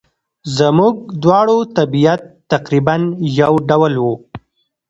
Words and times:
زموږ 0.57 0.95
دواړو 1.23 1.57
طبیعت 1.77 2.21
تقریباً 2.53 2.95
یو 3.39 3.51
ډول 3.69 3.93
وو. 4.03 4.13